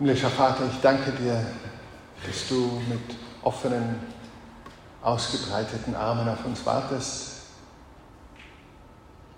[0.00, 1.44] Himmlischer Vater, ich danke dir,
[2.26, 3.02] dass du mit
[3.42, 3.96] offenen,
[5.02, 7.42] ausgebreiteten Armen auf uns wartest,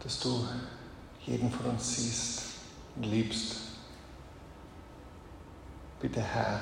[0.04, 0.46] dass du
[1.26, 2.42] jeden von uns siehst
[2.94, 3.56] und liebst.
[6.00, 6.60] Bitte Herr,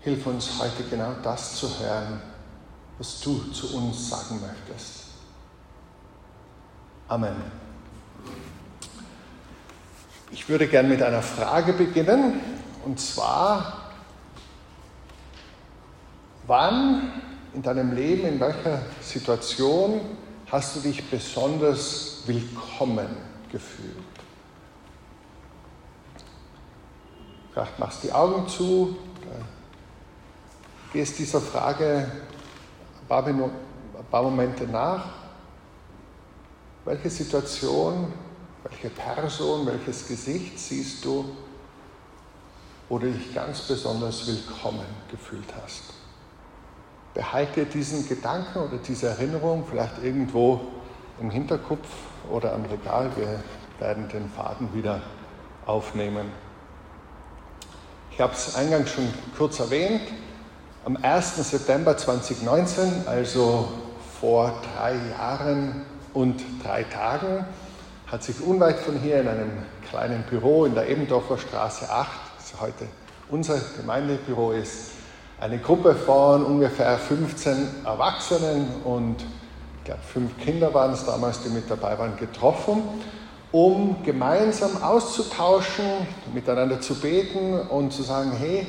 [0.00, 2.22] hilf uns heute genau das zu hören,
[2.96, 5.04] was du zu uns sagen möchtest.
[7.08, 7.36] Amen.
[10.30, 12.55] Ich würde gern mit einer Frage beginnen,
[12.86, 13.90] und zwar,
[16.46, 17.10] wann
[17.52, 20.00] in deinem Leben, in welcher Situation
[20.46, 23.08] hast du dich besonders willkommen
[23.50, 23.96] gefühlt?
[27.52, 28.96] Vielleicht machst die Augen zu,
[30.92, 32.08] gehst dieser Frage
[33.08, 35.06] ein paar Momente nach.
[36.84, 38.12] Welche Situation,
[38.62, 41.24] welche Person, welches Gesicht siehst du,
[42.88, 45.82] wo du dich ganz besonders willkommen gefühlt hast?
[47.14, 50.60] Behalte diesen Gedanken oder diese Erinnerung vielleicht irgendwo
[51.20, 51.88] im Hinterkopf
[52.30, 53.10] oder am Regal.
[53.16, 53.40] Wir
[53.78, 55.00] werden den Faden wieder
[55.64, 56.30] aufnehmen.
[58.12, 60.02] Ich habe es eingangs schon kurz erwähnt.
[60.84, 61.36] Am 1.
[61.50, 63.68] September 2019, also
[64.20, 65.82] vor drei Jahren
[66.14, 67.44] und drei Tagen,
[68.06, 69.50] hat sich unweit von hier in einem
[69.88, 72.25] kleinen Büro in der Ebendorfer Straße 8, das
[72.60, 72.86] heute
[73.28, 74.92] unser Gemeindebüro ist,
[75.40, 79.16] eine Gruppe von ungefähr 15 Erwachsenen und
[79.78, 82.82] ich glaube fünf Kinder waren es damals, die mit dabei waren, getroffen
[83.52, 85.84] um gemeinsam auszutauschen,
[86.34, 88.66] miteinander zu beten und zu sagen, hey,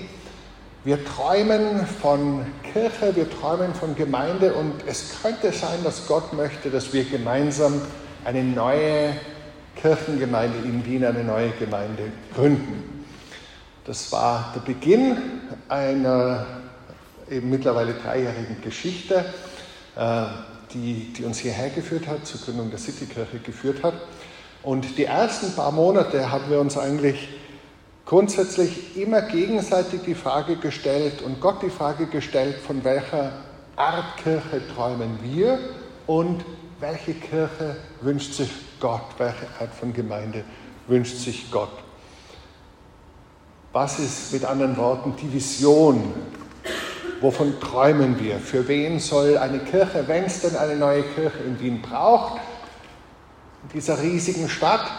[0.86, 6.70] wir träumen von Kirche, wir träumen von Gemeinde und es könnte sein, dass Gott möchte,
[6.70, 7.82] dass wir gemeinsam
[8.24, 9.14] eine neue
[9.76, 12.97] Kirchengemeinde in Wien, eine neue Gemeinde gründen.
[13.88, 15.16] Das war der Beginn
[15.70, 16.46] einer
[17.32, 19.24] eben mittlerweile dreijährigen Geschichte,
[19.96, 20.26] äh,
[20.74, 23.94] die, die uns hierher geführt hat, zur Gründung der Citykirche geführt hat.
[24.62, 27.30] Und die ersten paar Monate haben wir uns eigentlich
[28.06, 33.32] grundsätzlich immer gegenseitig die Frage gestellt und Gott die Frage gestellt, von welcher
[33.78, 35.60] Art Kirche träumen wir
[36.08, 36.44] und
[36.82, 38.50] welche Kirche wünscht sich
[38.82, 40.44] Gott, welche Art von Gemeinde
[40.88, 41.87] wünscht sich Gott.
[43.80, 46.12] Was ist mit anderen Worten die Vision?
[47.22, 48.40] Wovon träumen wir?
[48.40, 52.42] Für wen soll eine Kirche, wenn es denn eine neue Kirche in Wien braucht,
[53.72, 54.90] dieser riesigen Stadt.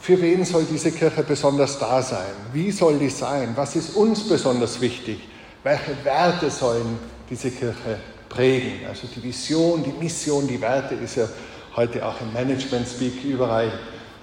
[0.00, 2.32] Für wen soll diese Kirche besonders da sein?
[2.54, 3.52] Wie soll die sein?
[3.54, 5.28] Was ist uns besonders wichtig?
[5.62, 6.98] Welche Werte sollen
[7.28, 7.98] diese Kirche
[8.30, 8.86] prägen?
[8.88, 11.28] Also die Vision, die Mission, die Werte ist ja
[11.76, 13.70] heute auch im Management-Speak überall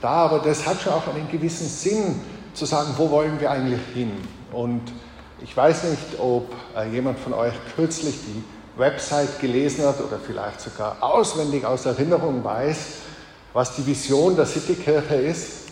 [0.01, 2.19] da, aber das hat schon auch einen gewissen Sinn
[2.55, 4.11] zu sagen, wo wollen wir eigentlich hin?
[4.51, 4.81] Und
[5.41, 8.43] ich weiß nicht, ob äh, jemand von euch kürzlich die
[8.79, 12.77] Website gelesen hat oder vielleicht sogar auswendig aus Erinnerung weiß,
[13.53, 15.65] was die Vision der Citykirche ist.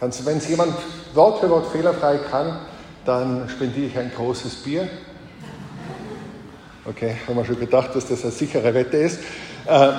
[0.00, 0.74] Wenn es jemand
[1.14, 2.60] Wort für Wort fehlerfrei kann,
[3.04, 4.88] dann spendiere ich ein großes Bier.
[6.84, 9.20] Okay, haben wir schon gedacht, dass das eine sichere Wette ist.
[9.66, 9.90] Äh,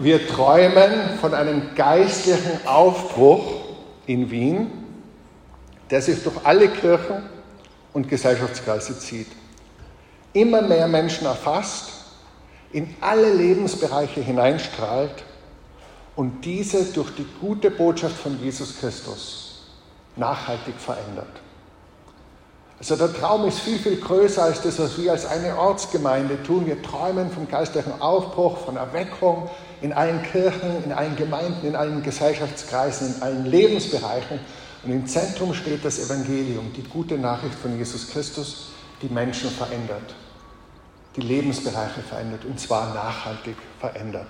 [0.00, 3.44] wir träumen von einem geistlichen Aufbruch
[4.06, 4.70] in Wien,
[5.90, 7.22] der sich durch alle Kirchen
[7.92, 9.28] und Gesellschaftskreise zieht.
[10.32, 11.90] Immer mehr Menschen erfasst,
[12.72, 15.24] in alle Lebensbereiche hineinstrahlt
[16.16, 19.62] und diese durch die gute Botschaft von Jesus Christus
[20.16, 21.40] nachhaltig verändert.
[22.78, 26.66] Also der Traum ist viel, viel größer als das, was wir als eine Ortsgemeinde tun.
[26.66, 29.50] Wir träumen vom geistlichen Aufbruch, von Erweckung
[29.80, 34.38] in allen Kirchen, in allen Gemeinden, in allen Gesellschaftskreisen, in allen Lebensbereichen.
[34.88, 38.70] Und im Zentrum steht das Evangelium, die gute Nachricht von Jesus Christus,
[39.02, 40.14] die Menschen verändert,
[41.14, 44.28] die Lebensbereiche verändert und zwar nachhaltig verändert.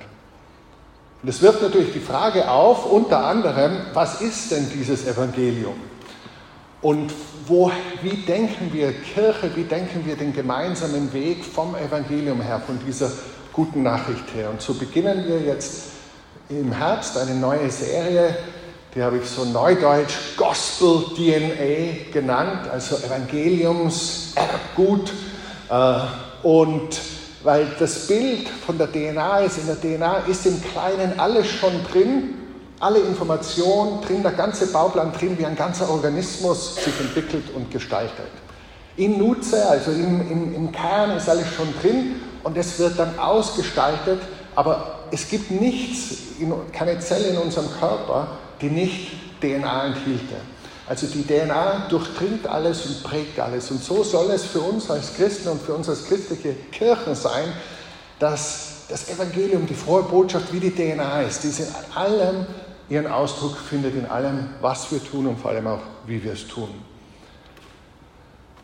[1.22, 5.76] Und es wirft natürlich die Frage auf, unter anderem, was ist denn dieses Evangelium?
[6.82, 7.12] Und
[7.46, 7.70] wo,
[8.02, 13.12] wie denken wir Kirche, wie denken wir den gemeinsamen Weg vom Evangelium her, von dieser
[13.52, 14.50] guten Nachricht her?
[14.50, 15.84] Und so beginnen wir jetzt
[16.48, 18.36] im Herbst eine neue Serie,
[18.94, 25.12] die habe ich so neudeutsch Gospel DNA genannt, also Evangeliums-Erbgut.
[25.68, 25.98] Äh,
[26.42, 26.98] und
[27.42, 31.84] weil das Bild von der DNA ist, in der DNA ist im Kleinen alles schon
[31.90, 32.34] drin,
[32.80, 38.30] alle Informationen drin, der ganze Bauplan drin, wie ein ganzer Organismus sich entwickelt und gestaltet.
[38.96, 43.18] In Nutze, also im, im, im Kern ist alles schon drin und es wird dann
[43.18, 44.20] ausgestaltet,
[44.54, 46.16] aber es gibt nichts,
[46.72, 50.36] keine Zelle in unserem Körper, die nicht DNA enthielte.
[50.88, 53.70] Also die DNA durchdringt alles und prägt alles.
[53.70, 57.52] Und so soll es für uns als Christen und für uns als christliche Kirchen sein,
[58.18, 62.46] dass das Evangelium, die frohe Botschaft wie die DNA ist, die in allem
[62.88, 66.46] ihren Ausdruck findet, in allem, was wir tun und vor allem auch, wie wir es
[66.46, 66.70] tun.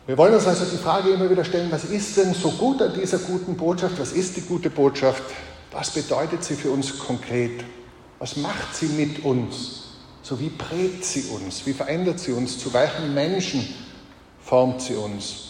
[0.07, 2.93] Wir wollen uns also die Frage immer wieder stellen, was ist denn so gut an
[2.93, 3.99] dieser guten Botschaft?
[3.99, 5.23] Was ist die gute Botschaft?
[5.71, 7.63] Was bedeutet sie für uns konkret?
[8.19, 9.84] Was macht sie mit uns?
[10.25, 11.67] So wie prägt sie uns?
[11.67, 12.57] Wie verändert sie uns?
[12.57, 13.63] Zu welchen Menschen
[14.41, 15.49] formt sie uns?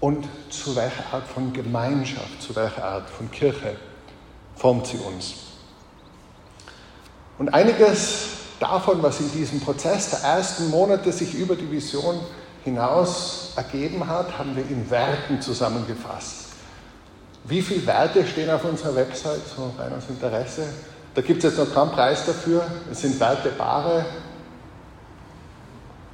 [0.00, 3.74] Und zu welcher Art von Gemeinschaft, zu welcher Art von Kirche
[4.54, 5.32] formt sie uns?
[7.38, 8.26] Und einiges
[8.60, 12.20] davon, was in diesem Prozess der ersten Monate sich über die Vision
[12.64, 16.48] hinaus ergeben hat, haben wir in Werten zusammengefasst.
[17.44, 20.66] Wie viele Werte stehen auf unserer Website, so rein aus Interesse?
[21.14, 22.64] Da gibt es jetzt noch keinen Preis dafür.
[22.90, 24.06] Es sind Wertebare.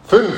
[0.07, 0.35] Fünf.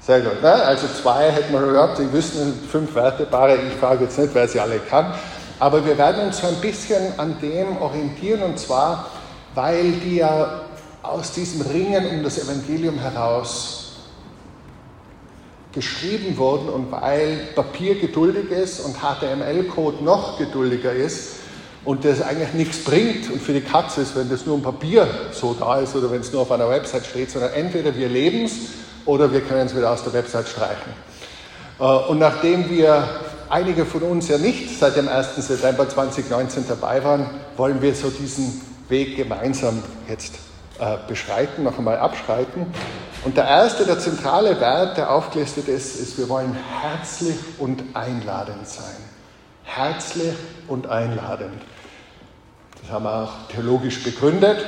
[0.00, 0.42] Sehr gut.
[0.42, 0.52] Ne?
[0.52, 1.98] Also zwei hätten wir gehabt.
[1.98, 3.56] Sie wüssten fünf Wertebare.
[3.56, 5.12] Ich frage jetzt nicht, wer sie alle kann.
[5.58, 9.10] Aber wir werden uns so ein bisschen an dem orientieren und zwar,
[9.54, 10.62] weil die ja
[11.02, 13.96] aus diesem Ringen um das Evangelium heraus
[15.72, 21.37] geschrieben wurden und weil Papier geduldig ist und HTML-Code noch geduldiger ist
[21.84, 25.08] und das eigentlich nichts bringt und für die Katze ist, wenn das nur im Papier
[25.32, 28.44] so da ist oder wenn es nur auf einer Website steht, sondern entweder wir leben
[28.44, 28.52] es
[29.04, 30.92] oder wir können es wieder aus der Website streichen.
[31.78, 33.08] Äh, und nachdem wir
[33.48, 35.36] einige von uns ja nicht seit dem 1.
[35.36, 37.26] September 2019 dabei waren,
[37.56, 40.34] wollen wir so diesen Weg gemeinsam jetzt
[40.78, 42.66] äh, beschreiten, noch einmal abschreiten.
[43.24, 48.68] Und der erste, der zentrale Wert, der aufgelistet ist, ist, wir wollen herzlich und einladend
[48.68, 49.07] sein.
[49.68, 50.34] Herzlich
[50.66, 51.62] und einladend.
[52.80, 54.64] Das haben wir auch theologisch begründet.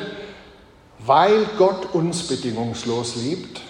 [0.99, 3.63] Weil Gott uns bedingungslos liebt,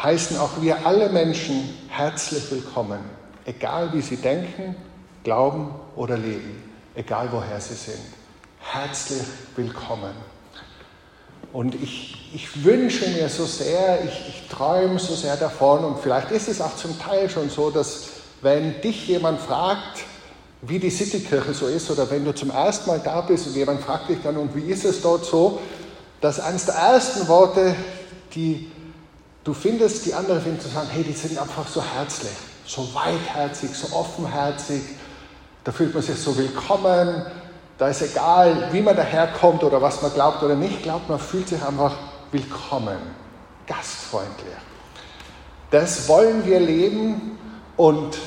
[0.00, 3.00] heißen auch wir alle Menschen herzlich willkommen,
[3.46, 4.76] egal wie sie denken,
[5.24, 6.62] glauben oder leben,
[6.94, 8.04] egal woher sie sind.
[8.60, 9.22] Herzlich
[9.56, 10.12] willkommen.
[11.54, 16.30] Und ich, ich wünsche mir so sehr, ich, ich träume so sehr davon und vielleicht
[16.30, 18.10] ist es auch zum Teil schon so, dass
[18.42, 20.04] wenn dich jemand fragt,
[20.62, 23.80] wie die Citykirche so ist oder wenn du zum ersten Mal da bist und jemand
[23.80, 25.58] fragt dich dann, und wie ist es dort so,
[26.20, 27.74] dass eines der ersten Worte,
[28.34, 28.70] die
[29.42, 32.32] du findest, die andere finden, zu sagen, hey, die sind einfach so herzlich,
[32.66, 34.82] so weitherzig, so offenherzig,
[35.64, 37.24] da fühlt man sich so willkommen,
[37.78, 41.48] da ist egal, wie man daherkommt oder was man glaubt oder nicht glaubt, man fühlt
[41.48, 41.94] sich einfach
[42.30, 42.98] willkommen,
[43.66, 44.54] gastfreundlich.
[45.70, 47.38] Das wollen wir leben
[47.78, 48.18] und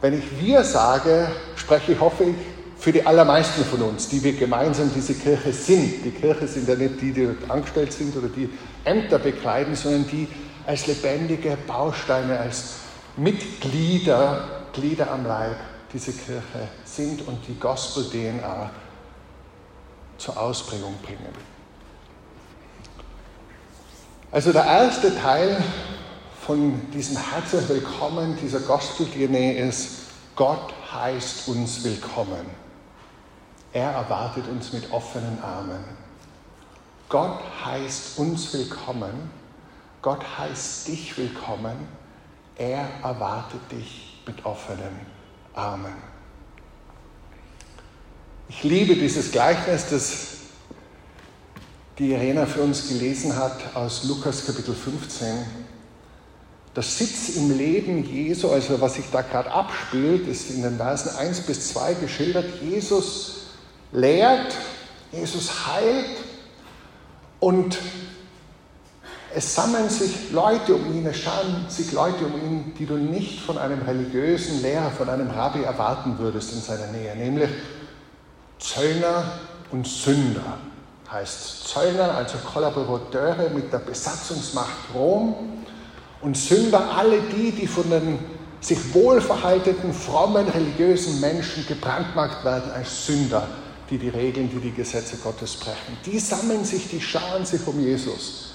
[0.00, 1.28] wenn ich wir sage,
[1.66, 2.34] spreche ich, hoffe ich,
[2.78, 6.04] für die allermeisten von uns, die wir gemeinsam diese Kirche sind.
[6.04, 8.48] Die Kirche sind ja nicht die, die angestellt sind oder die
[8.84, 10.28] Ämter bekleiden, sondern die
[10.64, 12.74] als lebendige Bausteine, als
[13.16, 15.56] Mitglieder, Glieder am Leib
[15.92, 18.70] diese Kirche sind und die Gospel-DNA
[20.18, 21.34] zur Ausprägung bringen.
[24.30, 25.60] Also der erste Teil
[26.46, 30.05] von diesem herzlich willkommen, dieser Gospel-DNA ist,
[30.36, 32.44] Gott heißt uns willkommen.
[33.72, 35.82] Er erwartet uns mit offenen Armen.
[37.08, 39.30] Gott heißt uns willkommen.
[40.02, 41.88] Gott heißt dich willkommen.
[42.56, 45.00] Er erwartet dich mit offenen
[45.54, 45.94] Armen.
[48.50, 50.26] Ich liebe dieses Gleichnis, das
[51.98, 55.65] die Irena für uns gelesen hat aus Lukas Kapitel 15.
[56.76, 61.16] Das Sitz im Leben Jesu, also was sich da gerade abspielt, ist in den Versen
[61.16, 62.44] 1 bis 2 geschildert.
[62.60, 63.46] Jesus
[63.92, 64.54] lehrt,
[65.10, 66.04] Jesus heilt
[67.40, 67.78] und
[69.34, 73.40] es sammeln sich Leute um ihn, es schauen sich Leute um ihn, die du nicht
[73.40, 77.48] von einem religiösen Lehrer, von einem Rabbi erwarten würdest in seiner Nähe, nämlich
[78.58, 79.24] Zöllner
[79.72, 80.58] und Sünder
[81.10, 85.55] heißt Zöllner, also Kollaborateure mit der Besatzungsmacht Rom
[86.20, 88.18] und Sünder alle die, die von den
[88.60, 93.46] sich wohlverhalteten, frommen, religiösen Menschen gebrandmarkt werden als Sünder,
[93.90, 95.96] die die Regeln, die die Gesetze Gottes brechen.
[96.04, 98.54] Die sammeln sich, die scharen sich um Jesus.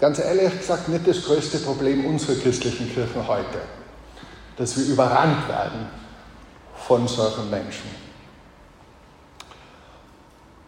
[0.00, 3.60] Ganz ehrlich gesagt, nicht das größte Problem unserer christlichen Kirchen heute,
[4.56, 5.86] dass wir überrannt werden
[6.86, 7.90] von solchen Menschen.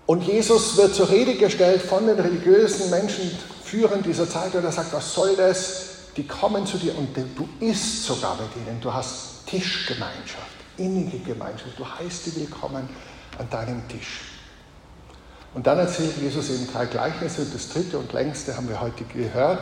[0.05, 3.31] Und Jesus wird zur Rede gestellt von den religiösen Menschen,
[3.73, 5.87] Führern dieser Zeit, und er sagt, was soll das?
[6.19, 8.79] Die kommen zu dir und du isst sogar mit ihnen.
[8.83, 11.79] Du hast Tischgemeinschaft, innige Gemeinschaft.
[11.79, 12.87] Du heißt die willkommen
[13.39, 14.21] an deinem Tisch.
[15.55, 19.05] Und dann erzählt Jesus eben drei Gleichnisse und das dritte und längste haben wir heute
[19.05, 19.61] gehört.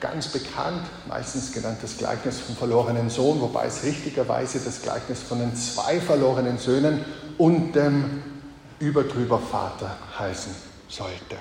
[0.00, 5.38] Ganz bekannt, meistens genannt das Gleichnis vom verlorenen Sohn, wobei es richtigerweise das Gleichnis von
[5.38, 7.04] den zwei verlorenen Söhnen
[7.38, 8.24] und dem
[8.80, 10.52] überdrüber Vater heißen
[10.88, 11.36] sollte.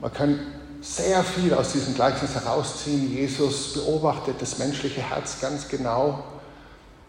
[0.00, 0.38] Man kann
[0.80, 3.12] sehr viel aus diesem Gleichnis herausziehen.
[3.12, 6.22] Jesus beobachtet das menschliche Herz ganz genau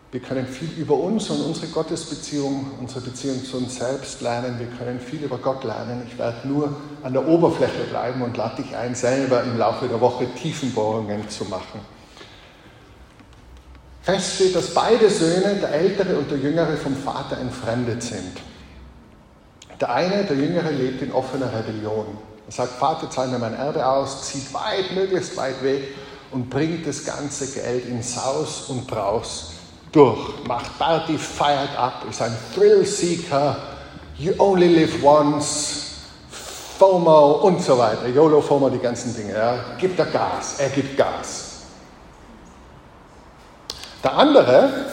[0.09, 4.57] wir können viel über uns und unsere Gottesbeziehung, unsere Beziehung zu uns selbst lernen.
[4.57, 6.03] Wir können viel über Gott lernen.
[6.07, 9.99] Ich werde nur an der Oberfläche bleiben und lade dich ein, selber im Laufe der
[9.99, 11.81] Woche Tiefenbohrungen zu machen.
[14.01, 18.37] Fest steht, dass beide Söhne, der ältere und der jüngere, vom Vater entfremdet sind.
[19.81, 22.17] Der eine, der jüngere, lebt in offener Rebellion.
[22.47, 25.89] Er sagt, Vater, zahl mir mein Erbe aus, zieht weit, möglichst weit weg
[26.31, 29.51] und bringt das ganze Geld in Saus und Braus
[29.91, 33.57] durch, macht Party, feiert ab, ist ein Thrill-Seeker,
[34.17, 35.87] you only live once,
[36.77, 38.07] FOMO und so weiter.
[38.07, 39.33] YOLO, FOMO, die ganzen Dinge.
[39.33, 39.57] Ja.
[39.79, 41.63] Gibt er Gas, er gibt Gas.
[44.03, 44.85] Der andere,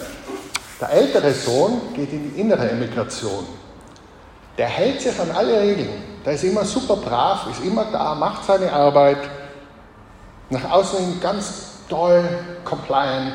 [0.80, 3.46] der ältere Sohn, geht in die innere Emigration.
[4.56, 6.13] Der hält sich an alle Regeln.
[6.24, 9.18] Der ist immer super brav, ist immer da, macht seine Arbeit.
[10.50, 12.26] Nach außen ganz toll,
[12.64, 13.34] compliant,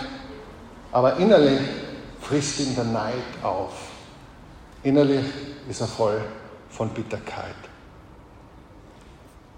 [0.92, 1.62] aber innerlich
[2.22, 3.74] frisst ihn der Neid auf.
[4.84, 5.26] Innerlich
[5.70, 6.22] ist er voll
[6.70, 7.56] von Bitterkeit.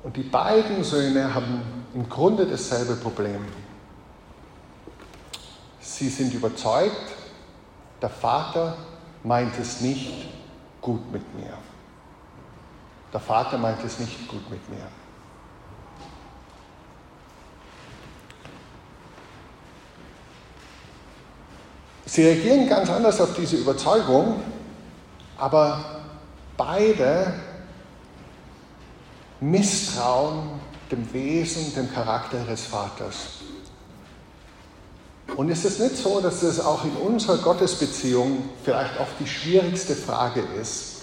[0.03, 1.61] Und die beiden Söhne haben
[1.93, 3.45] im Grunde dasselbe Problem.
[5.79, 7.13] Sie sind überzeugt,
[8.01, 8.75] der Vater
[9.23, 10.29] meint es nicht
[10.81, 11.53] gut mit mir.
[13.13, 14.87] Der Vater meint es nicht gut mit mir.
[22.05, 24.41] Sie reagieren ganz anders auf diese Überzeugung,
[25.37, 26.01] aber
[26.57, 27.33] beide
[29.39, 30.59] misstrauen
[30.91, 33.39] dem Wesen, dem Charakter ihres Vaters.
[35.37, 39.95] Und ist es nicht so, dass es auch in unserer Gottesbeziehung vielleicht oft die schwierigste
[39.95, 41.00] Frage ist,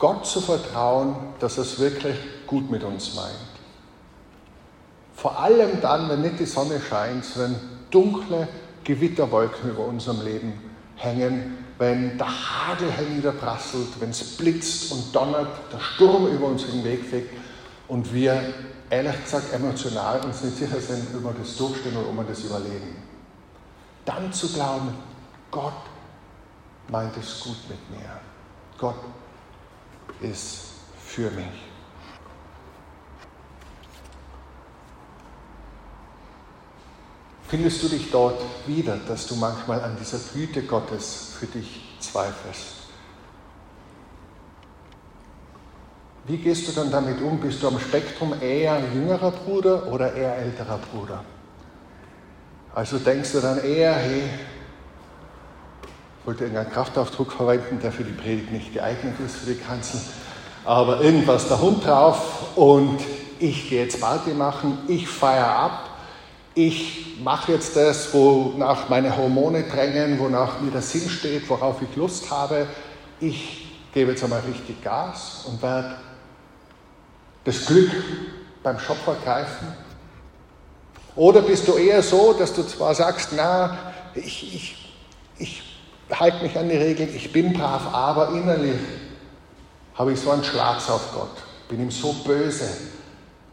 [0.00, 2.16] Gott zu vertrauen, dass er es wirklich
[2.46, 3.36] gut mit uns meint?
[5.14, 8.48] Vor allem dann, wenn nicht die Sonne scheint, sondern dunkle,
[8.82, 10.54] Gewitterwolken über unserem Leben
[10.96, 17.04] hängen, wenn der Hagel herniederprasselt, wenn es blitzt und donnert, der Sturm über uns hinweg
[17.04, 17.34] fegt
[17.86, 18.42] und wir
[18.88, 22.42] ehrlich gesagt emotional uns nicht sicher sind, ob wir das durchstehen oder ob wir das
[22.42, 22.96] überleben.
[24.06, 24.94] Dann zu glauben,
[25.50, 25.82] Gott
[26.88, 28.10] meint es gut mit mir.
[28.78, 28.96] Gott
[30.20, 30.60] ist
[31.06, 31.70] für mich.
[37.48, 42.76] Findest du dich dort wieder, dass du manchmal an dieser Güte Gottes für dich zweifelst?
[46.26, 47.40] Wie gehst du dann damit um?
[47.40, 51.24] Bist du am Spektrum eher jüngerer Bruder oder eher älterer Bruder?
[52.72, 54.22] Also denkst du dann eher, hey,
[56.20, 60.00] ich wollte irgendeinen Kraftaufdruck verwenden, der für die Predigt nicht geeignet ist, für die Kanzel,
[60.64, 63.00] aber irgendwas Hund drauf und
[63.38, 65.90] ich gehe jetzt Party machen, ich feiere ab
[66.54, 71.94] ich mache jetzt das, wonach meine Hormone drängen, wonach mir der Sinn steht, worauf ich
[71.96, 72.66] Lust habe.
[73.20, 75.96] Ich gebe jetzt einmal richtig Gas und werde
[77.44, 77.90] das Glück
[78.62, 79.68] beim Schöpfer greifen.
[81.14, 83.76] Oder bist du eher so, dass du zwar sagst, na,
[84.14, 84.92] ich, ich,
[85.38, 85.62] ich
[86.18, 88.80] halte mich an die Regeln, ich bin brav, aber innerlich
[89.94, 92.68] habe ich so einen Schlag auf Gott, bin ihm so böse,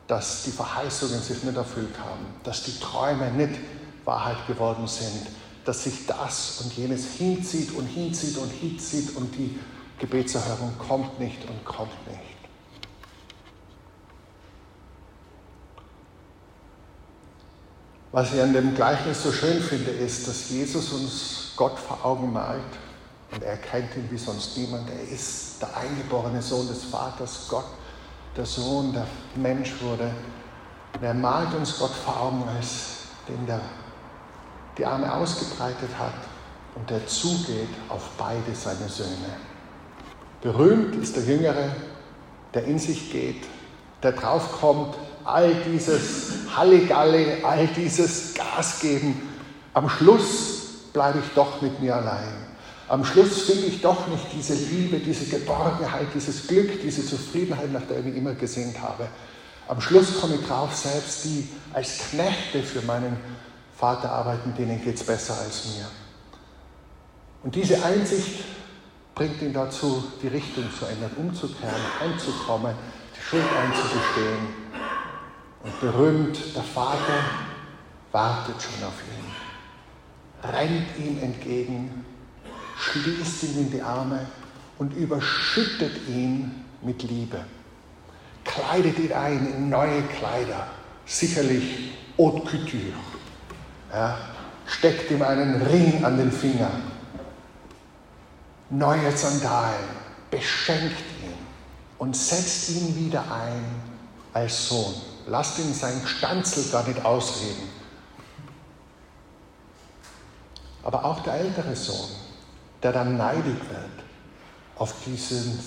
[0.07, 3.59] dass die Verheißungen sich nicht erfüllt haben, dass die Träume nicht
[4.05, 5.27] Wahrheit geworden sind,
[5.65, 9.59] dass sich das und jenes hinzieht und hinzieht und hinzieht und die
[9.99, 12.21] Gebetserhörung kommt nicht und kommt nicht.
[18.13, 22.31] Was ich an dem Gleichnis so schön finde, ist, dass Jesus uns Gott vor Augen
[22.31, 22.61] malt
[23.31, 24.89] und er kennt ihn wie sonst niemand.
[24.89, 27.65] Er ist der eingeborene Sohn des Vaters, Gott
[28.37, 30.11] der Sohn, der Mensch wurde.
[31.01, 33.59] Er malt uns Gott vor Augen als den, der
[34.77, 36.13] die Arme ausgebreitet hat
[36.75, 39.33] und der zugeht auf beide seine Söhne.
[40.41, 41.75] Berühmt ist der Jüngere,
[42.53, 43.43] der in sich geht,
[44.03, 44.95] der draufkommt,
[45.25, 49.19] all dieses Halligalle, all dieses Gas geben.
[49.73, 50.56] Am Schluss
[50.97, 52.33] bleibe ich doch mit mir allein.
[52.87, 57.83] Am Schluss finde ich doch nicht diese Liebe, diese Geborgenheit, dieses Glück, diese Zufriedenheit, nach
[57.83, 59.07] der ich mich immer gesehnt habe.
[59.67, 63.15] Am Schluss komme ich drauf, selbst die als Knechte für meinen
[63.77, 65.85] Vater arbeiten, denen geht es besser als mir.
[67.43, 68.43] Und diese Einsicht
[69.13, 72.73] bringt ihn dazu, die Richtung zu ändern, umzukehren, heimzukommen,
[73.15, 74.47] die Schuld einzugestehen.
[75.63, 77.19] Und berühmt, der Vater
[78.11, 79.16] wartet schon auf ihn,
[80.44, 82.06] rennt ihm entgegen,
[82.77, 84.25] schließt ihn in die Arme
[84.77, 87.39] und überschüttet ihn mit Liebe,
[88.44, 90.67] kleidet ihn ein in neue Kleider,
[91.06, 92.94] sicherlich haute couture,
[93.91, 94.17] ja,
[94.65, 96.72] steckt ihm einen Ring an den Finger,
[98.70, 99.98] neue Sandalen,
[100.29, 101.34] beschenkt ihn
[101.98, 103.63] und setzt ihn wieder ein
[104.34, 104.94] als Sohn.
[105.27, 107.70] Lasst ihn sein Stanzel gar nicht ausreden.
[110.88, 112.08] Aber auch der ältere Sohn,
[112.82, 114.06] der dann neidig wird
[114.77, 115.60] auf diesen,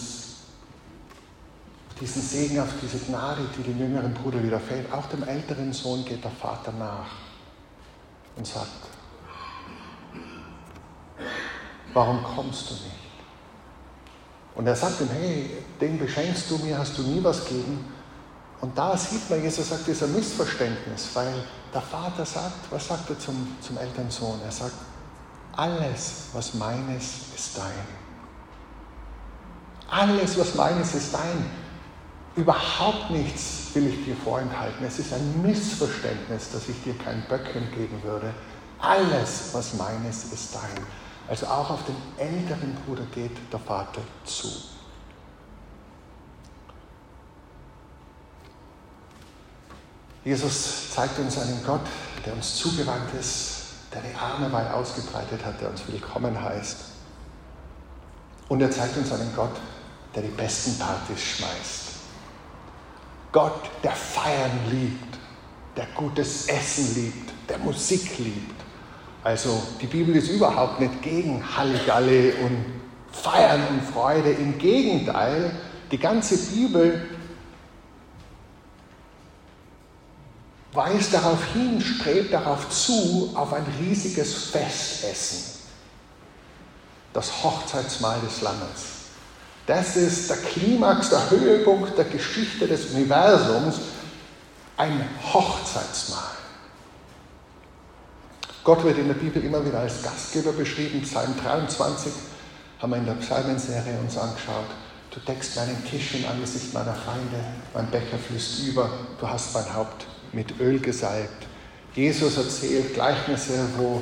[2.01, 6.25] diesen Segen, auf diese Gnade, die dem jüngeren Bruder widerfällt, auch dem älteren Sohn geht
[6.25, 7.11] der Vater nach
[8.35, 8.71] und sagt,
[11.93, 12.87] warum kommst du nicht?
[14.55, 15.51] Und er sagt ihm, hey,
[15.83, 17.93] den beschenkst du mir, hast du nie was gegeben.
[18.63, 23.19] Und da sieht man, Jesus sagt, dieser Missverständnis, weil der Vater sagt, was sagt er
[23.19, 24.41] zum, zum Elternsohn?
[24.43, 24.73] Er sagt,
[25.57, 27.05] alles, was meines,
[27.35, 28.01] ist dein.
[29.89, 31.51] Alles, was meines, ist dein.
[32.37, 34.87] Überhaupt nichts will ich dir vorenthalten.
[34.87, 38.33] Es ist ein Missverständnis, dass ich dir kein Böckchen geben würde.
[38.79, 40.85] Alles, was meines, ist dein.
[41.29, 44.49] Also auch auf den älteren Bruder geht der Vater zu.
[50.25, 51.87] Jesus zeigt uns einen Gott,
[52.27, 53.60] der uns zugewandt ist,
[53.93, 56.77] der die Arme weit ausgebreitet hat, der uns willkommen heißt.
[58.49, 59.57] Und er zeigt uns einen Gott,
[60.15, 61.91] der die besten Partys schmeißt.
[63.33, 65.19] Gott, der Feiern liebt,
[65.77, 68.61] der gutes Essen liebt, der Musik liebt.
[69.23, 72.65] Also die Bibel ist überhaupt nicht gegen Halligalle und
[73.13, 74.31] Feiern und Freude.
[74.31, 75.53] Im Gegenteil,
[75.91, 77.10] die ganze Bibel
[80.73, 85.61] weist darauf hin, strebt darauf zu, auf ein riesiges Festessen.
[87.13, 89.01] Das Hochzeitsmahl des Lammes.
[89.67, 93.77] Das ist der Klimax, der Höhepunkt der Geschichte des Universums,
[94.77, 96.41] ein Hochzeitsmahl.
[98.63, 101.03] Gott wird in der Bibel immer wieder als Gastgeber beschrieben.
[101.03, 102.13] Psalm 23
[102.81, 104.67] haben wir in der Psalmenserie uns angeschaut.
[105.11, 109.75] Du deckst meinen Tisch im Angesicht meiner Feinde, mein Becher fließt über, du hast mein
[109.75, 111.47] Haupt mit Öl gesalbt.
[111.95, 114.01] Jesus erzählt Gleichnisse, wo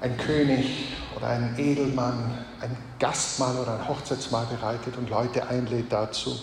[0.00, 6.38] ein König oder ein Edelmann ein Gastmahl oder ein Hochzeitsmahl bereitet und Leute einlädt dazu.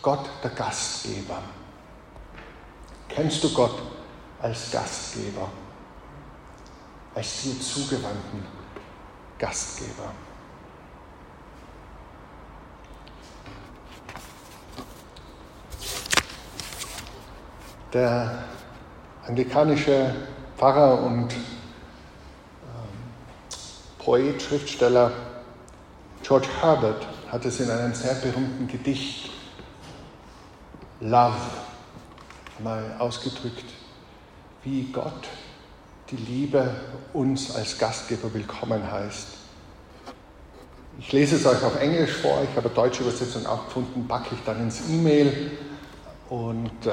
[0.00, 1.42] Gott, der Gastgeber.
[3.08, 3.82] Kennst du Gott
[4.40, 5.48] als Gastgeber?
[7.14, 8.42] Als dir zugewandten
[9.38, 10.12] Gastgeber?
[17.92, 18.44] Der
[19.26, 20.14] anglikanische
[20.56, 21.38] Pfarrer und ähm,
[23.98, 25.12] Poet, Schriftsteller
[26.22, 29.30] George Herbert hat es in einem sehr berühmten Gedicht
[31.00, 31.34] Love
[32.60, 33.64] mal ausgedrückt,
[34.62, 35.28] wie Gott
[36.10, 36.74] die Liebe
[37.12, 39.26] uns als Gastgeber willkommen heißt.
[40.98, 44.34] Ich lese es euch auf Englisch vor, ich habe eine deutsche Übersetzung auch gefunden, packe
[44.34, 45.50] ich dann ins E-Mail
[46.32, 46.90] und äh,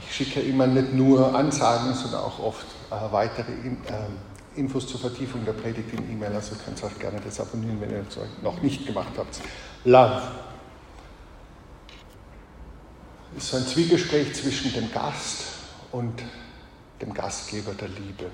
[0.00, 5.00] ich schicke immer nicht nur Ansagen, sondern auch oft äh, weitere in, äh, Infos zur
[5.00, 6.32] Vertiefung der Predigt in E-Mail.
[6.32, 9.40] Also könnt ihr euch gerne das abonnieren, wenn ihr es noch nicht gemacht habt.
[9.84, 10.22] Love
[13.36, 15.42] ist so ein Zwiegespräch zwischen dem Gast
[15.90, 16.22] und
[17.02, 18.30] dem Gastgeber der Liebe.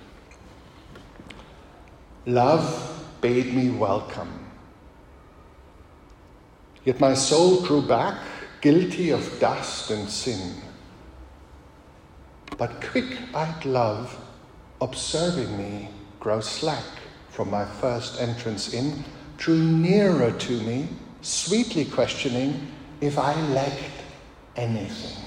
[2.26, 2.66] Love
[3.22, 4.28] bade me welcome.
[6.85, 8.16] Yet my soul drew back
[8.64, 10.55] guilty of dust and sin.
[12.57, 14.16] But quick eyed love,
[14.81, 16.83] observing me, grows slack
[17.29, 19.05] from my first entrance in,
[19.37, 20.88] drew nearer to me,
[21.20, 22.68] sweetly questioning
[23.03, 24.00] if I lacked
[24.57, 25.22] anything.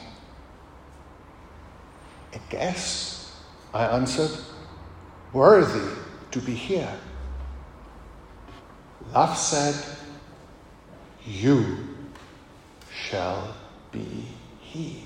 [2.34, 3.34] A guest,
[3.72, 4.32] I answered,
[5.32, 5.94] worthy
[6.32, 6.92] to be here.
[9.14, 9.76] Love said,
[11.24, 11.87] You
[13.10, 13.56] shall
[13.92, 14.26] be
[14.60, 15.04] he.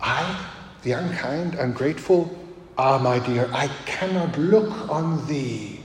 [0.00, 0.46] I,
[0.82, 2.36] the unkind, ungrateful,
[2.76, 5.80] ah, my dear, I cannot look on thee.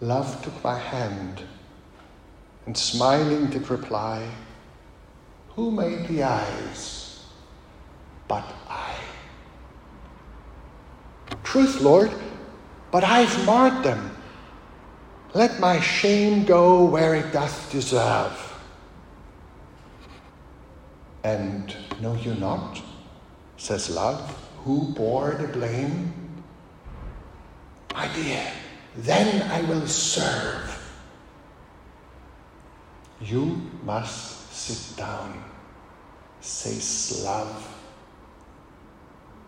[0.00, 1.42] Love took my hand
[2.66, 4.28] and smiling did reply,
[5.54, 7.24] Who made the eyes
[8.28, 8.94] but I?
[11.44, 12.10] Truth, Lord,
[12.90, 14.10] but I've marred them
[15.34, 18.38] Let my shame go where it doth deserve.
[21.24, 22.82] And know you not,
[23.56, 24.20] says love,
[24.64, 26.12] who bore the blame?
[27.94, 28.44] My dear,
[28.96, 30.78] then I will serve.
[33.20, 35.42] You must sit down,
[36.40, 37.68] says love,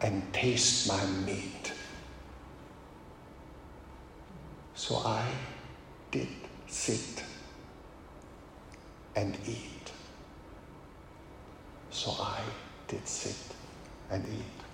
[0.00, 1.72] and taste my meat.
[4.74, 5.26] So I
[6.14, 6.28] did
[6.68, 7.24] sit
[9.16, 9.92] and eat.
[11.90, 12.40] So I
[12.88, 13.34] did sit
[14.10, 14.64] and eat.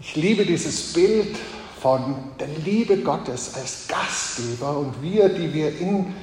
[0.00, 1.36] Ich liebe dieses Bild
[1.80, 6.14] von der Liebe Gottes als Gastgeber und wir, die wir in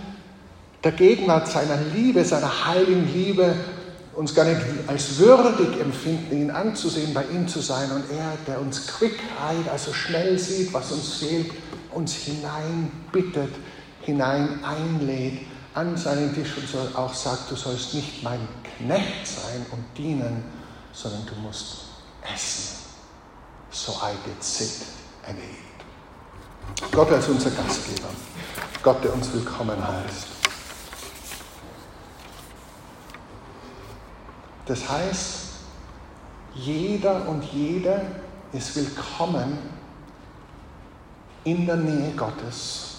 [0.83, 3.55] der Gegenwart seiner Liebe, seiner heiligen Liebe
[4.13, 8.61] uns gar nicht als würdig empfinden, ihn anzusehen, bei ihm zu sein und er, der
[8.61, 11.51] uns quick-eyed, also schnell sieht, was uns fehlt,
[11.91, 13.49] uns hineinbittet,
[14.05, 15.39] hinein einlädt
[15.73, 20.43] an seinen Tisch und auch sagt, du sollst nicht mein Knecht sein und dienen,
[20.93, 21.87] sondern du musst
[22.33, 22.85] essen.
[23.71, 24.85] So I did sit
[25.27, 26.91] and eat.
[26.91, 28.07] Gott als unser Gastgeber.
[28.81, 30.27] Gott, der uns willkommen heißt.
[34.65, 35.45] Das heißt,
[36.55, 38.01] jeder und jede
[38.53, 39.57] ist willkommen
[41.43, 42.94] in der Nähe Gottes,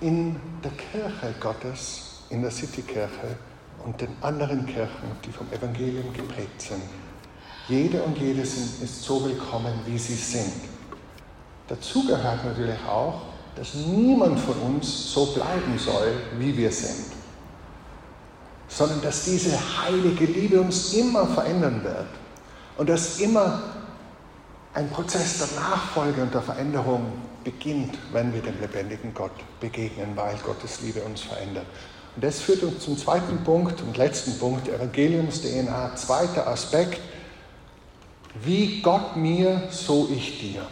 [0.00, 3.36] in der Kirche Gottes, in der Citykirche
[3.84, 6.82] und den anderen Kirchen, die vom Evangelium geprägt sind.
[7.68, 10.52] Jede und jede ist so willkommen, wie sie sind.
[11.68, 13.22] Dazu gehört natürlich auch,
[13.54, 17.20] dass niemand von uns so bleiben soll, wie wir sind
[18.70, 22.06] sondern dass diese heilige Liebe uns immer verändern wird
[22.78, 23.60] und dass immer
[24.72, 27.12] ein Prozess der Nachfolge und der Veränderung
[27.44, 31.66] beginnt, wenn wir dem lebendigen Gott begegnen, weil Gottes Liebe uns verändert.
[32.16, 37.00] Und das führt uns zum zweiten Punkt und letzten Punkt, Evangeliums-DNA, zweiter Aspekt,
[38.42, 40.66] wie Gott mir, so ich dir.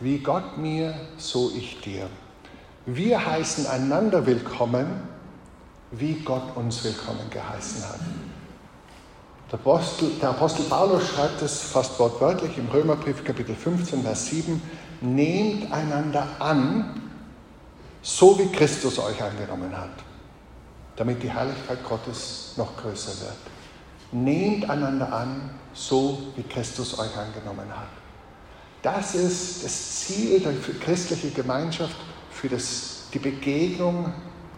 [0.00, 2.08] Wie Gott mir, so ich dir.
[2.86, 5.08] Wir heißen einander willkommen,
[5.90, 8.00] wie Gott uns willkommen geheißen hat.
[9.52, 14.60] Der Apostel, der Apostel Paulus schreibt es fast wortwörtlich im Römerbrief Kapitel 15, Vers 7,
[15.04, 17.00] nehmt einander an,
[18.02, 19.90] so wie Christus euch angenommen hat,
[20.96, 23.36] damit die Herrlichkeit Gottes noch größer wird.
[24.12, 27.88] Nehmt einander an, so wie Christus euch angenommen hat.
[28.82, 31.96] Das ist das Ziel der christlichen Gemeinschaft
[32.30, 34.12] für das, die Begegnung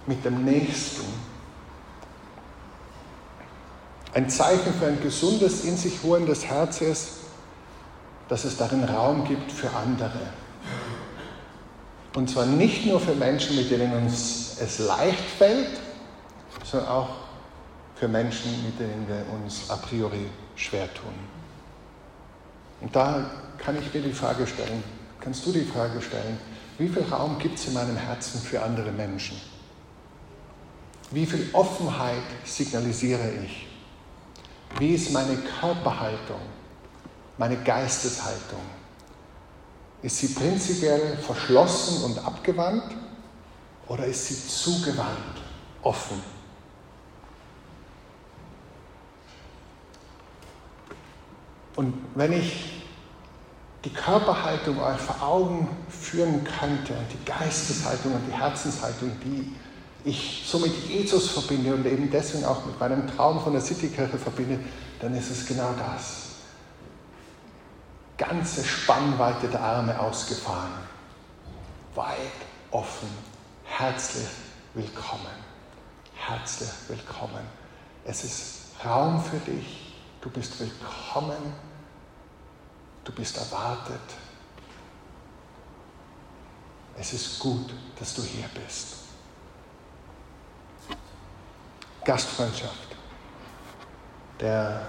[0.07, 1.05] mit dem Nächsten.
[4.13, 7.09] Ein Zeichen für ein gesundes, in sich ruhendes Herz ist,
[8.29, 10.21] dass es darin Raum gibt für andere.
[12.15, 15.79] Und zwar nicht nur für Menschen, mit denen uns es leicht fällt,
[16.65, 17.09] sondern auch
[17.95, 21.15] für Menschen, mit denen wir uns a priori schwer tun.
[22.81, 24.83] Und da kann ich mir die Frage stellen,
[25.21, 26.39] kannst du die Frage stellen,
[26.79, 29.41] wie viel Raum gibt es in meinem Herzen für andere Menschen?
[31.11, 33.67] Wie viel Offenheit signalisiere ich?
[34.79, 36.41] Wie ist meine Körperhaltung,
[37.39, 38.61] meine Geisteshaltung?
[40.03, 42.95] Ist sie prinzipiell verschlossen und abgewandt
[43.89, 45.41] oder ist sie zugewandt,
[45.83, 46.23] offen?
[51.77, 52.85] Und wenn ich
[53.85, 59.53] die Körperhaltung euch vor Augen führen könnte und die Geisteshaltung und die Herzenshaltung, die
[60.05, 64.19] ich so mit Jesus verbinde und eben deswegen auch mit meinem Traum von der Citykirche
[64.19, 64.59] verbinde,
[65.01, 66.26] dann ist es genau das.
[68.17, 70.73] Ganze Spannweite der Arme ausgefahren.
[71.95, 72.17] Weit
[72.71, 73.11] offen.
[73.65, 74.29] Herzlich
[74.73, 75.45] willkommen.
[76.15, 77.47] Herzlich willkommen.
[78.05, 79.95] Es ist Raum für dich.
[80.23, 81.55] Du bist willkommen.
[83.05, 84.01] Du bist erwartet.
[86.99, 88.97] Es ist gut, dass du hier bist.
[92.03, 92.97] Gastfreundschaft.
[94.41, 94.87] Der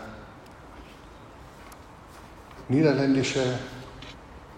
[2.69, 3.59] niederländische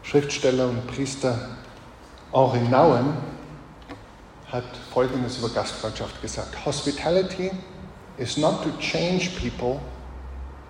[0.04, 1.38] Schriftsteller und Priester
[2.32, 3.14] Henri Nouwen
[4.52, 6.66] hat Folgendes über Gastfreundschaft gesagt.
[6.66, 7.52] Hospitality
[8.18, 9.80] is not to change people,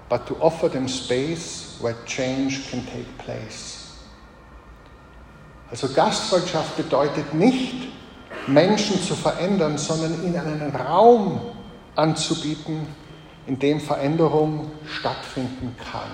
[0.09, 3.79] but to offer them space where change can take place.
[5.71, 7.89] Also Gastfreundschaft bedeutet nicht,
[8.47, 11.39] Menschen zu verändern, sondern ihnen einen Raum
[11.95, 12.87] anzubieten,
[13.45, 16.09] in dem Veränderung stattfinden kann.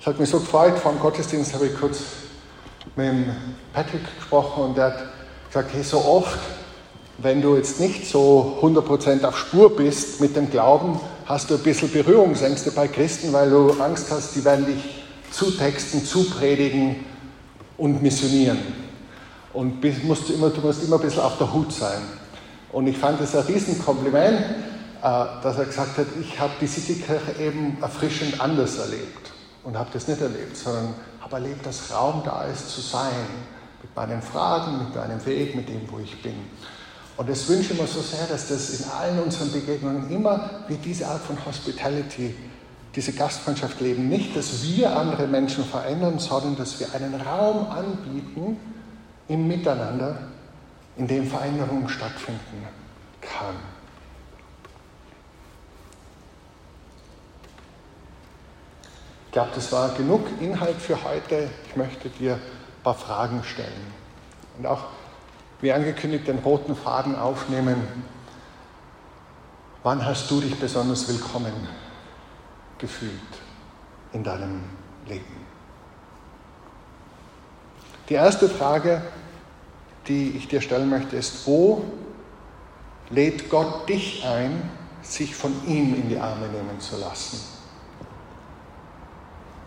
[0.00, 1.98] Es hat mich so gefreut, vor dem Gottesdienst habe ich kurz
[2.96, 3.26] mit
[3.74, 4.98] Patrick gesprochen und der hat
[5.48, 6.38] gesagt, hey, so oft,
[7.18, 11.62] wenn du jetzt nicht so 100% auf Spur bist mit dem Glauben, hast du ein
[11.62, 17.04] bisschen Berührungsängste bei Christen, weil du Angst hast, die werden dich zutexten, zupredigen
[17.76, 18.58] und missionieren.
[19.52, 22.00] Und musst du, immer, du musst immer ein bisschen auf der Hut sein.
[22.72, 27.38] Und ich fand es ein Riesenkompliment, äh, dass er gesagt hat, ich habe die Citykirche
[27.38, 29.30] eben erfrischend anders erlebt.
[29.62, 33.26] Und habe das nicht erlebt, sondern habe erlebt, dass Raum da ist zu sein.
[33.82, 36.34] Mit meinen Fragen, mit meinem Weg, mit dem, wo ich bin.
[37.16, 40.76] Und das wünsche ich mir so sehr, dass das in allen unseren Begegnungen immer wie
[40.76, 42.34] diese Art von Hospitality,
[42.94, 44.08] diese Gastfreundschaft leben.
[44.08, 48.58] Nicht, dass wir andere Menschen verändern, sondern dass wir einen Raum anbieten
[49.28, 50.16] im Miteinander,
[50.96, 52.66] in dem Veränderung stattfinden
[53.20, 53.56] kann.
[59.30, 61.48] Ich glaube, das war genug Inhalt für heute.
[61.68, 63.94] Ich möchte dir ein paar Fragen stellen.
[64.58, 64.86] Und auch,
[65.60, 67.76] wie angekündigt, den roten Faden aufnehmen.
[69.84, 71.52] Wann hast du dich besonders willkommen
[72.78, 73.12] gefühlt
[74.12, 74.64] in deinem
[75.06, 75.46] Leben?
[78.08, 79.00] Die erste Frage,
[80.08, 81.84] die ich dir stellen möchte, ist, wo
[83.10, 84.68] lädt Gott dich ein,
[85.02, 87.49] sich von ihm in die Arme nehmen zu lassen?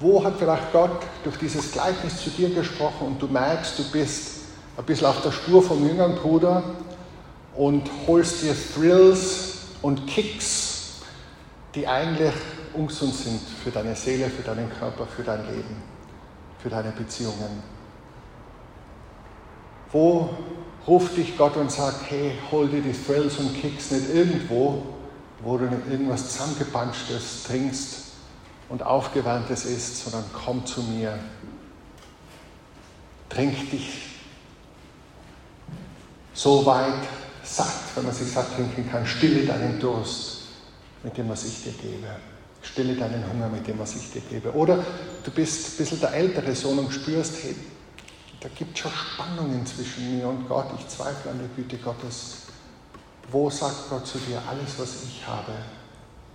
[0.03, 4.41] Wo hat vielleicht Gott durch dieses Gleichnis zu dir gesprochen und du merkst, du bist
[4.75, 6.61] ein bisschen auf der Spur vom jüngeren Bruder
[7.55, 10.95] und holst dir Thrills und Kicks,
[11.73, 12.33] die eigentlich
[12.73, 15.81] ungesund sind für deine Seele, für deinen Körper, für dein Leben,
[16.59, 17.63] für deine Beziehungen.
[19.89, 20.31] Wo
[20.85, 24.83] ruft dich Gott und sagt, hey, hol dir die Thrills und Kicks nicht irgendwo,
[25.41, 28.02] wo du nicht irgendwas zusammengepanschtes trinkst,
[28.73, 31.19] und aufgewärmtes ist, sondern komm zu mir,
[33.29, 34.07] trink dich
[36.33, 37.07] so weit
[37.43, 40.45] satt, wenn man sich satt trinken kann, stille deinen Durst
[41.03, 42.07] mit dem, was ich dir gebe.
[42.63, 44.51] Stille deinen Hunger mit dem, was ich dir gebe.
[44.53, 44.83] Oder
[45.23, 47.55] du bist ein bisschen der ältere Sohn und spürst, hey,
[48.39, 50.71] da gibt es schon Spannungen zwischen mir und Gott.
[50.79, 52.37] Ich zweifle an der Güte Gottes.
[53.31, 55.51] Wo sagt Gott zu dir, alles, was ich habe,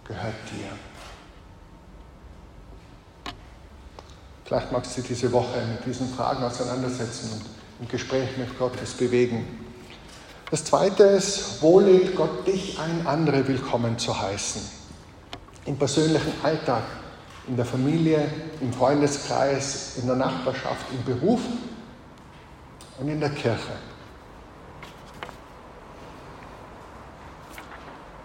[0.07, 0.88] gehört dir?
[4.49, 7.43] Vielleicht magst du diese Woche mit diesen Fragen auseinandersetzen und
[7.83, 9.47] im Gespräch mit Gott das bewegen.
[10.51, 14.63] Das zweite ist, wo lädt Gott dich ein, andere willkommen zu heißen?
[15.67, 16.85] Im persönlichen Alltag,
[17.47, 18.27] in der Familie,
[18.63, 21.41] im Freundeskreis, in der Nachbarschaft, im Beruf
[23.01, 23.77] und in der Kirche.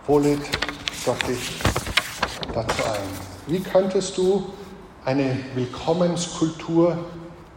[0.08, 0.40] Wo lädt
[1.04, 1.60] Gott dich
[2.54, 3.10] dazu ein?
[3.48, 4.54] Wie könntest du
[5.06, 6.98] eine Willkommenskultur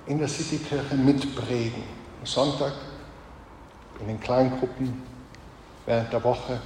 [0.07, 1.83] in der Citykirche mitprägen.
[2.21, 2.73] Am Sonntag,
[4.01, 5.03] in den Kleingruppen,
[5.87, 6.61] während der Woche.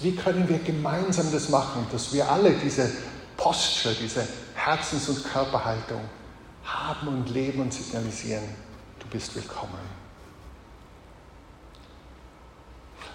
[0.00, 2.90] Wie können wir gemeinsam das machen, dass wir alle diese
[3.36, 6.00] Posture, diese Herzens- und Körperhaltung
[6.64, 8.44] haben und leben und signalisieren,
[9.00, 10.02] du bist willkommen.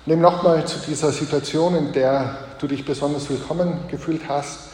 [0.05, 4.66] Nimm nochmal zu dieser Situation, in der du dich besonders willkommen gefühlt hast.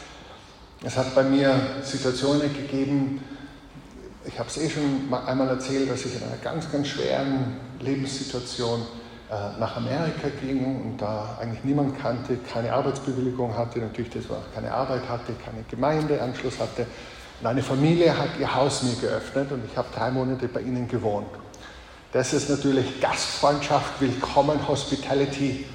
[0.82, 3.22] Es hat bei mir Situationen gegeben,
[4.26, 8.80] ich habe es eh schon einmal erzählt, dass ich in einer ganz, ganz schweren Lebenssituation
[9.30, 14.42] äh, nach Amerika ging und da eigentlich niemand kannte, keine Arbeitsbewilligung hatte, natürlich das war
[14.54, 16.86] keine Arbeit hatte, keine Gemeindeanschluss hatte.
[17.40, 20.88] Und eine Familie hat ihr Haus mir geöffnet und ich habe drei Monate bei ihnen
[20.88, 21.28] gewohnt.
[22.12, 25.66] Das ist natürlich Gastfreundschaft, Willkommen, Hospitality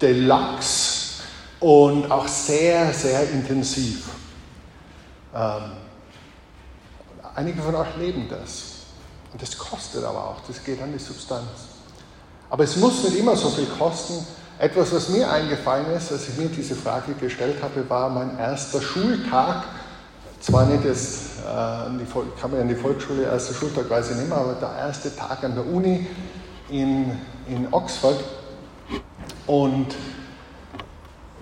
[0.00, 1.22] Deluxe
[1.60, 4.08] und auch sehr, sehr intensiv.
[5.34, 5.72] Ähm,
[7.34, 8.72] einige von euch leben das.
[9.32, 11.46] Und das kostet aber auch, das geht an die Substanz.
[12.50, 14.26] Aber es muss nicht immer so viel kosten.
[14.58, 18.82] Etwas, was mir eingefallen ist, als ich mir diese Frage gestellt habe, war mein erster
[18.82, 19.64] Schultag.
[20.40, 24.28] Zwar nicht das, äh, kann man ja in die Volksschule, erster Schultag weiß ich nicht
[24.28, 26.06] mehr, aber der erste Tag an der Uni
[26.68, 28.18] in, in Oxford.
[29.46, 29.94] Und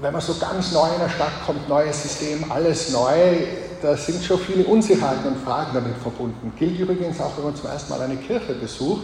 [0.01, 3.47] wenn man so ganz neu in der Stadt kommt, neues System, alles neu,
[3.83, 6.53] da sind schon viele Unsicherheiten und Fragen damit verbunden.
[6.59, 9.03] Gilt übrigens auch, wenn man zum ersten Mal eine Kirche besucht,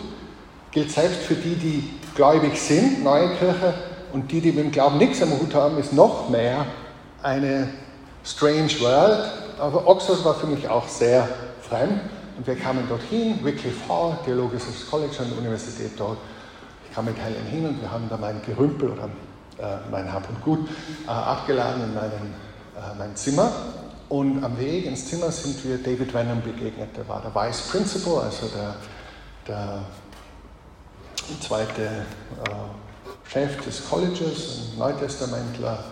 [0.71, 3.75] gilt selbst für die, die gläubig sind, neue Kirche,
[4.13, 6.65] und die, die mit dem Glauben nichts am Hut haben, ist noch mehr
[7.23, 7.69] eine
[8.25, 9.31] strange world.
[9.59, 11.29] Aber Oxford war für mich auch sehr
[11.69, 12.01] fremd.
[12.39, 16.19] Und wir kamen dorthin, Wycliffe Hall, Theologisches College an der Universität dort.
[16.89, 19.05] Ich kam mit Helen hin und wir haben da mein Gerümpel oder
[19.59, 20.69] äh, mein Hab und Gut
[21.07, 22.35] äh, abgeladen in meinen,
[22.77, 23.53] äh, mein Zimmer
[24.09, 26.97] und am Weg ins Zimmer sind wir David Wenham begegnet.
[26.97, 28.77] Der war der Vice Principal, also der,
[29.49, 29.85] der
[31.41, 35.85] zweite äh, Chef des Colleges, ein Neutestamentler,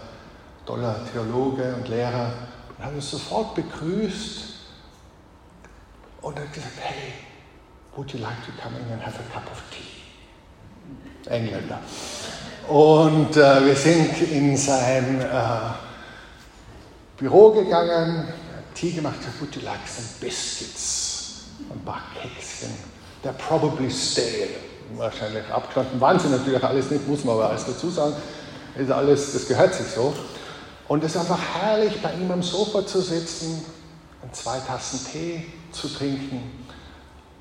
[0.65, 2.33] toller Theologe und Lehrer.
[2.79, 4.55] Und hat uns sofort begrüßt
[6.23, 7.15] und hat gesagt, hey,
[7.97, 9.95] would you like to come in and have a cup of tea?
[11.31, 11.81] Engländer.
[12.69, 15.84] Und äh, wir sind in sein äh,
[17.17, 18.29] Büro gegangen,
[18.75, 21.45] Tee gemacht, you like some biscuits?
[21.71, 22.71] Ein paar Kekschen.
[23.23, 24.49] They're probably stale.
[24.97, 26.01] Wahrscheinlich abgestanden.
[26.01, 28.15] Waren sie natürlich alles nicht, muss man aber alles dazu sagen.
[28.77, 30.13] Ist alles, das gehört sich so.
[30.89, 33.65] Und es ist einfach herrlich, bei ihm am Sofa zu sitzen
[34.23, 36.43] und zwei Tassen Tee zu trinken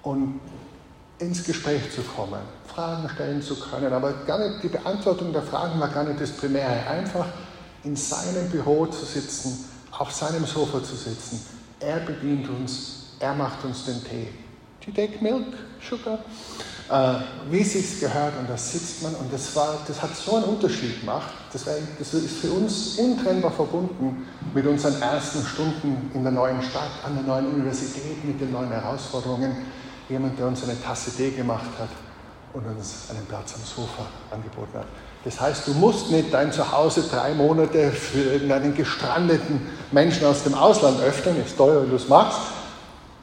[0.03, 0.39] und
[1.19, 3.91] ins Gespräch zu kommen, Fragen stellen zu können.
[3.91, 6.87] Aber gar nicht, die Beantwortung der Fragen war gar nicht das Primäre.
[6.87, 7.25] Einfach
[7.83, 11.45] in seinem Büro zu sitzen, auf seinem Sofa zu sitzen.
[11.79, 14.27] Er bedient uns, er macht uns den Tee.
[14.79, 15.45] Do you take milk,
[15.81, 16.19] sugar?
[16.89, 17.13] Äh,
[17.49, 20.99] wie sich gehört und da sitzt man und das, war, das hat so einen Unterschied
[20.99, 21.31] gemacht.
[21.51, 26.61] Das, war, das ist für uns untrennbar verbunden mit unseren ersten Stunden in der neuen
[26.61, 29.55] Stadt, an der neuen Universität, mit den neuen Herausforderungen.
[30.09, 31.89] Jemand, der uns eine Tasse Tee gemacht hat
[32.53, 34.87] und uns einen Platz am Sofa angeboten hat.
[35.23, 40.53] Das heißt, du musst nicht dein Zuhause drei Monate für irgendeinen gestrandeten Menschen aus dem
[40.53, 42.41] Ausland öffnen, ist teuer, wenn du es machst.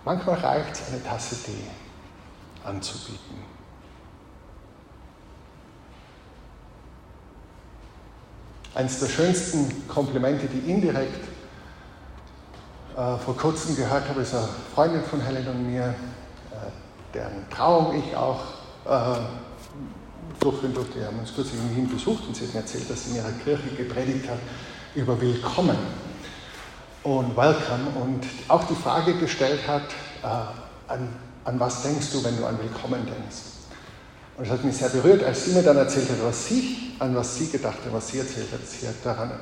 [0.04, 1.52] Manchmal reicht es, eine Tasse Tee
[2.64, 3.50] anzubieten.
[8.74, 11.24] Eines der schönsten Komplimente, die indirekt
[12.96, 15.94] äh, vor kurzem gehört habe, ist eine Freundin von Helen und mir, äh,
[17.12, 18.40] deren Trauung ich auch
[18.86, 19.20] äh,
[20.40, 20.98] durchführen durfte.
[20.98, 23.16] Wir haben uns kürzlich in Wien besucht und sie hat mir erzählt, dass sie in
[23.16, 24.38] ihrer Kirche gepredigt hat
[24.94, 25.76] über Willkommen
[27.02, 29.82] und Welcome und auch die Frage gestellt hat,
[30.22, 31.08] äh, an,
[31.44, 33.50] an was denkst du, wenn du an Willkommen denkst?
[34.36, 37.14] Und es hat mich sehr berührt, als sie mir dann erzählt hat, was sie, an
[37.14, 38.60] was sie gedacht hat, was sie erzählt hat.
[38.66, 39.32] Sie hat daran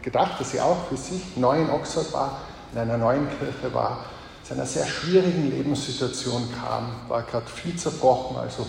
[0.00, 2.40] gedacht, dass sie auch für sich neu in Oxford war,
[2.72, 4.06] in einer neuen Kirche war,
[4.42, 8.66] zu einer sehr schwierigen Lebenssituation kam, war gerade viel zerbrochen, also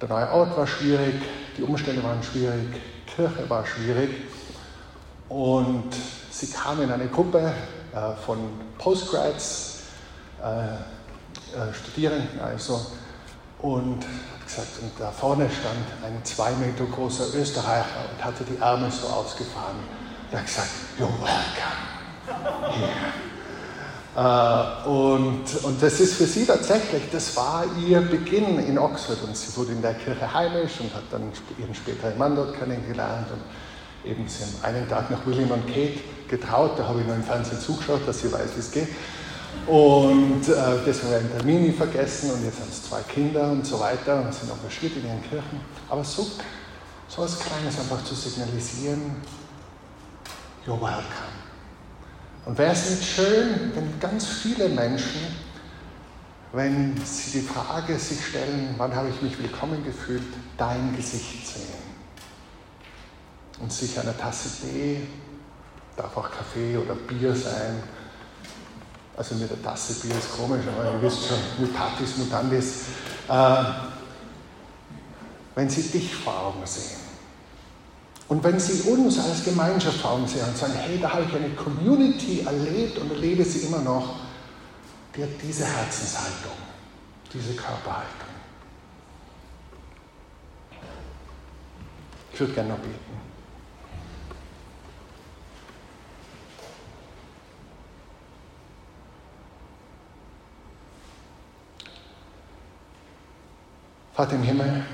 [0.00, 1.14] der neue Ort war schwierig,
[1.56, 2.68] die Umstände waren schwierig,
[3.06, 4.10] Kirche war schwierig
[5.28, 5.90] und
[6.30, 7.52] sie kam in eine Gruppe
[7.92, 8.38] äh, von
[8.78, 9.82] Postgrads,
[10.42, 10.74] äh,
[11.54, 12.86] äh, Studierenden also,
[13.60, 14.00] und
[14.44, 19.06] gesagt, und da vorne stand ein zwei Meter großer Österreicher und hatte die Arme so
[19.06, 19.76] ausgefahren.
[20.32, 23.29] Er hat gesagt, you're welcome here.
[24.16, 29.36] Äh, und, und das ist für sie tatsächlich, das war ihr Beginn in Oxford und
[29.36, 34.10] sie wurde in der Kirche heimisch und hat dann ihren späteren Mann dort kennengelernt und
[34.10, 37.22] eben sie haben einen Tag nach William und Kate getraut, da habe ich nur im
[37.22, 38.88] Fernsehen zugeschaut, dass sie weiß, wie es geht.
[39.66, 43.50] Und äh, das haben wir in der nie vergessen und jetzt haben sie zwei Kinder
[43.50, 45.60] und so weiter und sind engagiert in ihren Kirchen.
[45.88, 46.26] Aber so,
[47.08, 49.16] so etwas Kleines einfach zu signalisieren,
[50.66, 51.39] you're welcome.
[52.46, 55.20] Und wäre es nicht schön, wenn ganz viele Menschen,
[56.52, 60.22] wenn sie die Frage sich stellen, wann habe ich mich willkommen gefühlt,
[60.56, 61.90] dein Gesicht sehen?
[63.60, 65.06] Und sich eine Tasse Tee,
[65.96, 67.82] darf auch Kaffee oder Bier sein,
[69.16, 72.84] also mit der Tasse Bier ist komisch, aber ihr wisst schon, mutatis mutandis,
[73.28, 73.64] äh,
[75.54, 76.99] wenn sie dich vor Augen sehen.
[78.30, 81.50] Und wenn sie uns als Gemeinschaft Augen sehen und sagen, hey, da habe ich eine
[81.50, 84.20] Community erlebt und erlebe sie immer noch,
[85.16, 86.52] die hat diese Herzenshaltung,
[87.32, 88.28] diese Körperhaltung.
[92.32, 92.94] Ich würde gerne noch beten.
[104.14, 104.84] Vater im Himmel,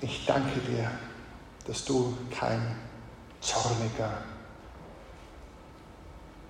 [0.00, 0.92] ich danke dir,
[1.66, 2.76] dass du kein
[3.40, 4.22] zorniger,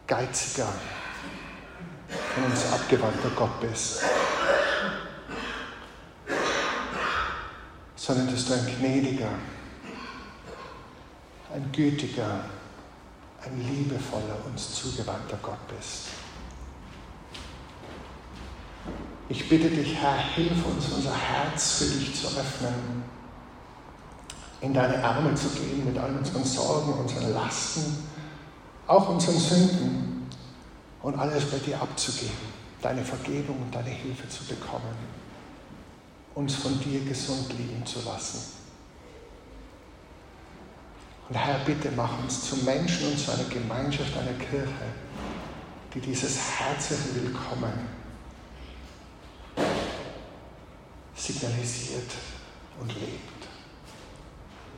[0.06, 0.68] geiziger,
[2.34, 4.02] von uns abgewandter Gott bist,
[7.96, 9.30] sondern dass du ein gnädiger,
[11.52, 12.44] ein gütiger,
[13.44, 16.08] ein liebevoller, uns zugewandter Gott bist.
[19.28, 23.04] Ich bitte dich, Herr, hilf uns, unser Herz für dich zu öffnen,
[24.64, 28.08] in deine Arme zu gehen mit all unseren Sorgen, unseren Lasten,
[28.86, 30.30] auch unseren Sünden
[31.02, 32.32] und alles bei dir abzugeben,
[32.80, 34.96] deine Vergebung und deine Hilfe zu bekommen,
[36.34, 38.40] uns von dir gesund lieben zu lassen.
[41.28, 44.86] Und Herr, bitte mach uns zu Menschen und zu einer Gemeinschaft, einer Kirche,
[45.94, 47.72] die dieses herzliche Willkommen
[51.14, 52.10] signalisiert
[52.80, 53.33] und lebt.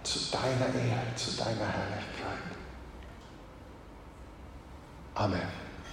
[0.06, 2.38] Zu deiner Ehre, zu deiner Herrlichkeit.
[5.16, 5.65] Amen.